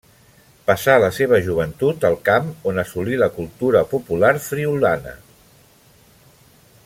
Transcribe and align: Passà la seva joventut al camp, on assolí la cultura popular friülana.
Passà 0.69 0.93
la 1.01 1.09
seva 1.17 1.39
joventut 1.47 2.07
al 2.09 2.17
camp, 2.29 2.49
on 2.71 2.83
assolí 2.85 3.21
la 3.25 3.29
cultura 3.37 3.85
popular 3.93 4.33
friülana. 4.47 5.15